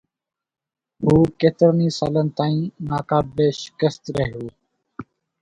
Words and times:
هو 1.03 1.13
ڪيترن 1.39 1.77
ئي 1.83 1.89
سالن 1.99 2.27
تائين 2.37 2.63
ناقابل 2.89 3.49
شڪست 3.61 4.03
رهيو 4.17 4.45